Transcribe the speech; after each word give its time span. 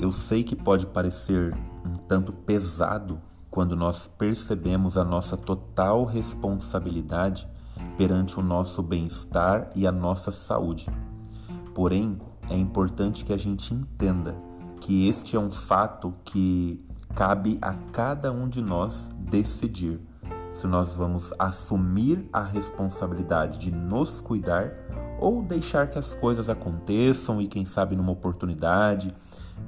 Eu 0.00 0.12
sei 0.12 0.42
que 0.42 0.56
pode 0.56 0.86
parecer 0.86 1.54
um 1.84 1.94
tanto 2.08 2.32
pesado 2.32 3.20
quando 3.50 3.76
nós 3.76 4.06
percebemos 4.06 4.96
a 4.96 5.04
nossa 5.04 5.36
total 5.36 6.06
responsabilidade 6.06 7.46
perante 7.98 8.40
o 8.40 8.42
nosso 8.42 8.82
bem-estar 8.82 9.68
e 9.74 9.86
a 9.86 9.92
nossa 9.92 10.32
saúde. 10.32 10.88
Porém, 11.74 12.18
é 12.48 12.56
importante 12.56 13.26
que 13.26 13.32
a 13.34 13.36
gente 13.36 13.74
entenda 13.74 14.34
que 14.80 15.06
este 15.06 15.36
é 15.36 15.38
um 15.38 15.52
fato 15.52 16.14
que 16.24 16.82
cabe 17.14 17.58
a 17.60 17.74
cada 17.92 18.32
um 18.32 18.48
de 18.48 18.62
nós 18.62 19.06
decidir 19.18 20.00
se 20.54 20.66
nós 20.66 20.94
vamos 20.94 21.30
assumir 21.38 22.26
a 22.32 22.42
responsabilidade 22.42 23.58
de 23.58 23.70
nos 23.70 24.22
cuidar 24.22 24.72
ou 25.20 25.42
deixar 25.42 25.90
que 25.90 25.98
as 25.98 26.14
coisas 26.14 26.48
aconteçam 26.48 27.38
e 27.42 27.46
quem 27.46 27.66
sabe 27.66 27.94
numa 27.94 28.12
oportunidade, 28.12 29.14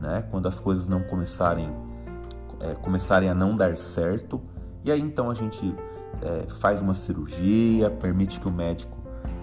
né, 0.01 0.25
quando 0.31 0.47
as 0.47 0.59
coisas 0.59 0.87
não 0.87 1.03
começarem 1.03 1.71
é, 2.61 2.75
começarem 2.75 3.29
a 3.29 3.35
não 3.35 3.57
dar 3.57 3.77
certo, 3.77 4.41
e 4.85 4.93
aí 4.93 5.01
então 5.01 5.31
a 5.31 5.35
gente 5.35 5.75
é, 6.23 6.47
faz 6.61 6.81
uma 6.81 6.95
cirurgia, 6.95 7.91
permite 7.91 8.39
que 8.39 8.49
o 8.49 8.53
médico 8.53 8.97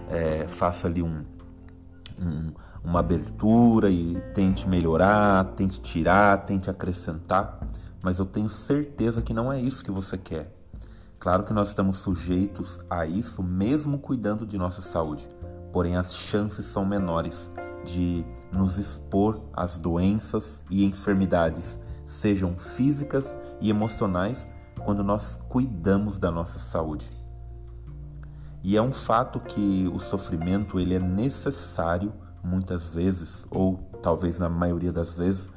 é, 0.08 0.46
faça 0.48 0.86
ali 0.86 1.02
um, 1.02 1.24
um, 2.18 2.52
uma 2.82 3.00
abertura 3.00 3.90
e 3.90 4.20
tente 4.34 4.66
melhorar, 4.66 5.44
tente 5.54 5.80
tirar, 5.80 6.44
tente 6.46 6.70
acrescentar, 6.70 7.60
mas 8.02 8.18
eu 8.18 8.24
tenho 8.24 8.48
certeza 8.48 9.20
que 9.20 9.34
não 9.34 9.52
é 9.52 9.60
isso 9.60 9.84
que 9.84 9.90
você 9.90 10.16
quer. 10.16 10.56
Claro 11.18 11.44
que 11.44 11.52
nós 11.52 11.68
estamos 11.68 11.98
sujeitos 11.98 12.80
a 12.88 13.04
isso 13.04 13.42
mesmo 13.42 13.98
cuidando 13.98 14.46
de 14.46 14.56
nossa 14.56 14.80
saúde, 14.80 15.28
porém 15.70 15.96
as 15.96 16.14
chances 16.14 16.64
são 16.64 16.86
menores 16.86 17.50
de 17.84 18.24
nos 18.52 18.78
expor 18.78 19.40
às 19.52 19.78
doenças 19.78 20.60
e 20.70 20.84
enfermidades, 20.84 21.78
sejam 22.06 22.56
físicas 22.56 23.36
e 23.60 23.70
emocionais, 23.70 24.46
quando 24.84 25.04
nós 25.04 25.38
cuidamos 25.48 26.18
da 26.18 26.30
nossa 26.30 26.58
saúde. 26.58 27.06
E 28.62 28.76
é 28.76 28.82
um 28.82 28.92
fato 28.92 29.40
que 29.40 29.90
o 29.92 29.98
sofrimento 29.98 30.78
ele 30.78 30.94
é 30.94 30.98
necessário 30.98 32.12
muitas 32.42 32.84
vezes, 32.90 33.46
ou 33.50 33.78
talvez 34.02 34.38
na 34.38 34.48
maioria 34.48 34.92
das 34.92 35.14
vezes, 35.14 35.48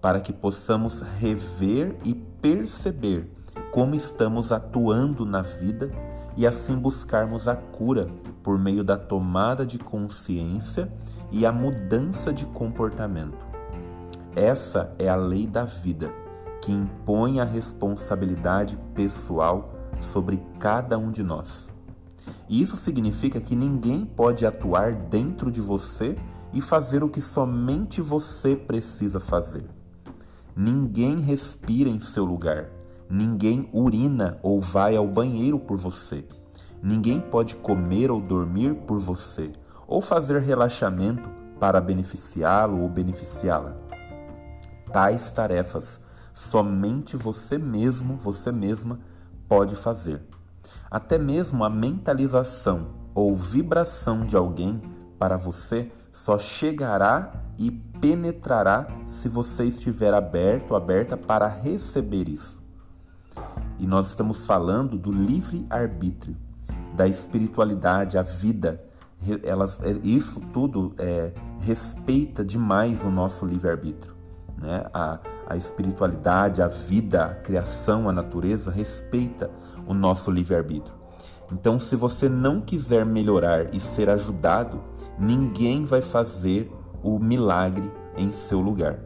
para 0.00 0.20
que 0.20 0.32
possamos 0.32 1.00
rever 1.18 1.96
e 2.02 2.14
perceber 2.14 3.30
como 3.70 3.94
estamos 3.94 4.50
atuando 4.50 5.24
na 5.24 5.42
vida 5.42 5.90
e 6.36 6.46
assim 6.46 6.76
buscarmos 6.76 7.46
a 7.46 7.54
cura 7.54 8.08
por 8.42 8.58
meio 8.58 8.82
da 8.82 8.96
tomada 8.96 9.66
de 9.66 9.78
consciência 9.78 10.90
e 11.30 11.46
a 11.46 11.52
mudança 11.52 12.32
de 12.32 12.46
comportamento. 12.46 13.46
Essa 14.34 14.94
é 14.98 15.08
a 15.08 15.16
lei 15.16 15.46
da 15.46 15.64
vida 15.64 16.12
que 16.60 16.72
impõe 16.72 17.40
a 17.40 17.44
responsabilidade 17.44 18.78
pessoal 18.94 19.70
sobre 20.00 20.42
cada 20.58 20.98
um 20.98 21.10
de 21.10 21.22
nós. 21.22 21.68
E 22.48 22.60
isso 22.60 22.76
significa 22.76 23.40
que 23.40 23.56
ninguém 23.56 24.04
pode 24.04 24.44
atuar 24.44 24.92
dentro 24.92 25.50
de 25.50 25.60
você 25.60 26.16
e 26.52 26.60
fazer 26.60 27.02
o 27.02 27.08
que 27.08 27.20
somente 27.20 28.00
você 28.00 28.56
precisa 28.56 29.20
fazer. 29.20 29.64
Ninguém 30.54 31.20
respira 31.20 31.88
em 31.88 32.00
seu 32.00 32.24
lugar. 32.24 32.68
Ninguém 33.08 33.68
urina 33.72 34.38
ou 34.42 34.60
vai 34.60 34.96
ao 34.96 35.06
banheiro 35.06 35.58
por 35.58 35.76
você. 35.76 36.24
Ninguém 36.82 37.20
pode 37.20 37.56
comer 37.56 38.10
ou 38.10 38.20
dormir 38.20 38.74
por 38.74 38.98
você, 38.98 39.52
ou 39.90 40.00
fazer 40.00 40.40
relaxamento 40.40 41.28
para 41.58 41.80
beneficiá-lo 41.80 42.80
ou 42.80 42.88
beneficiá-la. 42.88 43.76
Tais 44.92 45.30
tarefas 45.32 46.00
somente 46.32 47.16
você 47.16 47.58
mesmo, 47.58 48.16
você 48.16 48.52
mesma 48.52 49.00
pode 49.48 49.74
fazer. 49.74 50.22
Até 50.88 51.18
mesmo 51.18 51.64
a 51.64 51.68
mentalização 51.68 52.88
ou 53.14 53.36
vibração 53.36 54.24
de 54.24 54.36
alguém 54.36 54.80
para 55.18 55.36
você 55.36 55.90
só 56.12 56.38
chegará 56.38 57.32
e 57.58 57.70
penetrará 57.70 58.86
se 59.06 59.28
você 59.28 59.64
estiver 59.64 60.14
aberto, 60.14 60.74
aberta 60.74 61.16
para 61.16 61.48
receber 61.48 62.28
isso. 62.28 62.60
E 63.78 63.86
nós 63.86 64.08
estamos 64.08 64.46
falando 64.46 64.96
do 64.96 65.12
livre 65.12 65.66
arbítrio, 65.68 66.36
da 66.94 67.08
espiritualidade, 67.08 68.16
a 68.16 68.22
vida. 68.22 68.89
Elas, 69.42 69.78
é, 69.82 69.92
isso 70.02 70.40
tudo 70.52 70.94
é, 70.98 71.32
respeita 71.60 72.44
demais 72.44 73.02
o 73.02 73.10
nosso 73.10 73.44
livre 73.44 73.70
arbítrio, 73.70 74.14
né? 74.56 74.86
A, 74.94 75.18
a 75.46 75.56
espiritualidade, 75.56 76.62
a 76.62 76.68
vida, 76.68 77.24
a 77.24 77.34
criação, 77.34 78.08
a 78.08 78.12
natureza 78.12 78.70
respeita 78.70 79.50
o 79.86 79.92
nosso 79.92 80.30
livre 80.30 80.54
arbítrio. 80.54 80.94
Então, 81.52 81.80
se 81.80 81.96
você 81.96 82.28
não 82.28 82.60
quiser 82.60 83.04
melhorar 83.04 83.74
e 83.74 83.80
ser 83.80 84.08
ajudado, 84.08 84.80
ninguém 85.18 85.84
vai 85.84 86.00
fazer 86.00 86.70
o 87.02 87.18
milagre 87.18 87.90
em 88.16 88.32
seu 88.32 88.60
lugar. 88.60 89.00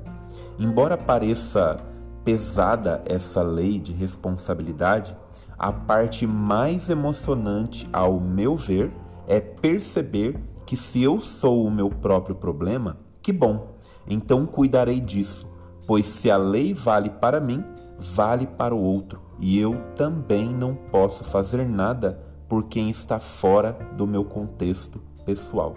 Embora 0.59 0.97
pareça 0.97 1.77
pesada 2.25 3.03
essa 3.07 3.43
lei 3.43 3.79
de 3.79 3.93
responsabilidade, 3.93 5.17
a 5.59 5.73
parte 5.73 6.27
mais 6.27 6.89
emocionante, 6.89 7.89
ao 7.93 8.21
meu 8.21 8.57
ver, 8.57 8.93
é 9.27 9.41
perceber 9.41 10.39
que 10.67 10.77
se 10.77 11.03
eu 11.03 11.21
sou 11.21 11.67
o 11.67 11.71
meu 11.71 11.91
próprio 11.91 12.35
problema, 12.35 12.99
que 13.23 13.33
bom, 13.33 13.75
então 14.07 14.47
cuidarei 14.47 15.01
disso, 15.01 15.47
pois 15.87 16.07
se 16.07 16.31
a 16.31 16.37
lei 16.37 16.73
vale 16.73 17.11
para 17.11 17.41
mim, 17.41 17.65
vale 17.99 18.47
para 18.47 18.75
o 18.75 18.83
outro, 18.83 19.21
e 19.39 19.59
eu 19.59 19.81
também 19.97 20.49
não 20.49 20.75
posso 20.75 21.25
fazer 21.25 21.67
nada 21.69 22.21
por 22.49 22.65
quem 22.65 22.91
está 22.91 23.19
fora 23.19 23.73
do 23.97 24.07
meu 24.07 24.25
contexto 24.25 25.01
pessoal. 25.25 25.75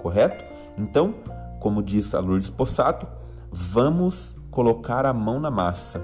Correto? 0.00 0.44
Então, 0.78 1.14
como 1.58 1.82
diz 1.82 2.14
a 2.14 2.20
Lourdes 2.20 2.50
Possato, 2.50 3.06
vamos 3.50 4.34
colocar 4.50 5.06
a 5.06 5.12
mão 5.12 5.40
na 5.40 5.50
massa, 5.50 6.02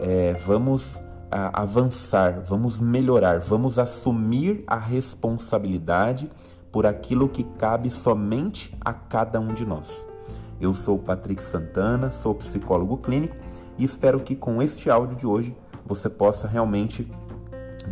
é, 0.00 0.34
vamos 0.46 1.00
a, 1.30 1.62
avançar, 1.62 2.40
vamos 2.40 2.80
melhorar, 2.80 3.40
vamos 3.40 3.78
assumir 3.78 4.64
a 4.66 4.76
responsabilidade 4.76 6.30
por 6.70 6.86
aquilo 6.86 7.28
que 7.28 7.44
cabe 7.44 7.90
somente 7.90 8.76
a 8.80 8.92
cada 8.92 9.40
um 9.40 9.54
de 9.54 9.64
nós. 9.64 10.04
Eu 10.60 10.74
sou 10.74 10.98
Patrick 10.98 11.42
Santana, 11.42 12.10
sou 12.10 12.34
psicólogo 12.34 12.96
clínico 12.96 13.36
e 13.78 13.84
espero 13.84 14.20
que 14.20 14.34
com 14.34 14.62
este 14.62 14.90
áudio 14.90 15.16
de 15.16 15.26
hoje 15.26 15.56
você 15.84 16.08
possa 16.08 16.48
realmente 16.48 17.10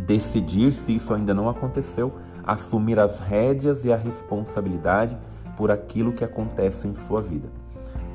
decidir, 0.05 0.73
se 0.73 0.95
isso 0.95 1.13
ainda 1.13 1.33
não 1.33 1.47
aconteceu, 1.47 2.13
assumir 2.43 2.99
as 2.99 3.19
rédeas 3.19 3.85
e 3.85 3.93
a 3.93 3.97
responsabilidade 3.97 5.17
por 5.55 5.71
aquilo 5.71 6.11
que 6.11 6.23
acontece 6.23 6.87
em 6.87 6.95
sua 6.95 7.21
vida. 7.21 7.47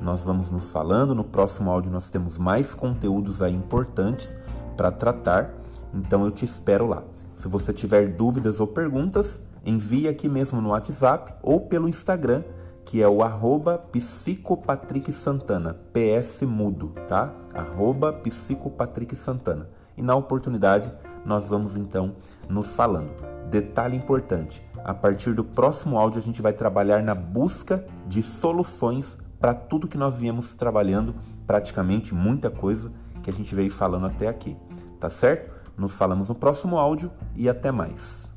Nós 0.00 0.22
vamos 0.22 0.50
nos 0.50 0.70
falando, 0.70 1.14
no 1.14 1.24
próximo 1.24 1.70
áudio 1.70 1.90
nós 1.90 2.10
temos 2.10 2.38
mais 2.38 2.74
conteúdos 2.74 3.42
aí 3.42 3.54
importantes 3.54 4.34
para 4.78 4.92
tratar, 4.92 5.52
então 5.92 6.24
eu 6.24 6.30
te 6.30 6.44
espero 6.44 6.86
lá. 6.86 7.02
Se 7.34 7.48
você 7.48 7.72
tiver 7.72 8.12
dúvidas 8.14 8.60
ou 8.60 8.66
perguntas, 8.66 9.42
envie 9.66 10.06
aqui 10.06 10.28
mesmo 10.28 10.60
no 10.60 10.68
WhatsApp 10.68 11.34
ou 11.42 11.60
pelo 11.60 11.88
Instagram, 11.88 12.44
que 12.84 13.02
é 13.02 13.08
o 13.08 13.22
arroba 13.22 13.76
psicopatricksantana, 13.76 15.74
PS 15.92 16.42
mudo, 16.42 16.94
tá? 17.08 17.34
Arroba 17.52 18.12
psicopatricksantana. 18.12 19.68
E 19.96 20.02
na 20.02 20.14
oportunidade, 20.14 20.90
nós 21.24 21.48
vamos 21.48 21.76
então 21.76 22.14
nos 22.48 22.68
falando. 22.68 23.10
Detalhe 23.50 23.96
importante: 23.96 24.64
a 24.84 24.94
partir 24.94 25.34
do 25.34 25.44
próximo 25.44 25.98
áudio, 25.98 26.20
a 26.20 26.22
gente 26.22 26.40
vai 26.40 26.52
trabalhar 26.52 27.02
na 27.02 27.16
busca 27.16 27.84
de 28.06 28.22
soluções 28.22 29.18
para 29.40 29.54
tudo 29.54 29.88
que 29.88 29.98
nós 29.98 30.16
viemos 30.18 30.54
trabalhando, 30.54 31.16
praticamente 31.46 32.14
muita 32.14 32.48
coisa 32.48 32.92
que 33.22 33.28
a 33.28 33.32
gente 33.32 33.54
veio 33.54 33.70
falando 33.70 34.06
até 34.06 34.28
aqui. 34.28 34.56
Tá 34.98 35.08
certo? 35.08 35.52
Nos 35.76 35.94
falamos 35.94 36.28
no 36.28 36.34
próximo 36.34 36.76
áudio 36.76 37.10
e 37.36 37.48
até 37.48 37.70
mais. 37.70 38.27